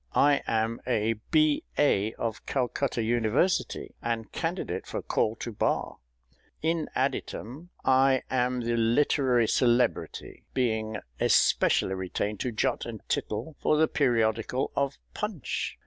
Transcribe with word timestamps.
I 0.15 0.41
am 0.47 0.81
a 0.87 1.13
B.A. 1.29 2.13
of 2.15 2.47
Calcutta 2.47 3.03
University, 3.03 3.93
and 4.01 4.31
candidate 4.31 4.87
for 4.87 5.03
call 5.03 5.35
to 5.35 5.51
Bar. 5.51 5.99
In 6.59 6.89
additum, 6.95 7.69
I 7.85 8.23
am 8.31 8.61
the 8.61 8.77
literary 8.77 9.47
celebrity, 9.47 10.43
being 10.55 10.97
especially 11.19 11.93
retained 11.93 12.39
to 12.39 12.51
jot 12.51 12.83
and 12.87 13.07
tittle 13.09 13.55
for 13.59 13.77
the 13.77 13.87
periodical 13.87 14.71
of 14.75 14.97
Punch." 15.13 15.77